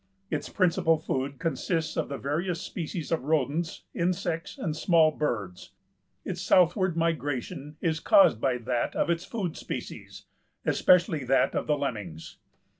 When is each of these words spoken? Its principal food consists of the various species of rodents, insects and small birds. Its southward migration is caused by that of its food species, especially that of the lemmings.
Its 0.31 0.49
principal 0.49 0.97
food 0.97 1.37
consists 1.37 1.95
of 1.95 2.09
the 2.09 2.17
various 2.17 2.59
species 2.59 3.11
of 3.11 3.25
rodents, 3.25 3.83
insects 3.93 4.57
and 4.57 4.75
small 4.75 5.11
birds. 5.11 5.73
Its 6.25 6.41
southward 6.41 6.97
migration 6.97 7.77
is 7.81 7.99
caused 7.99 8.41
by 8.41 8.57
that 8.57 8.95
of 8.95 9.11
its 9.11 9.25
food 9.25 9.55
species, 9.55 10.25
especially 10.65 11.23
that 11.23 11.53
of 11.53 11.67
the 11.67 11.77
lemmings. 11.77 12.37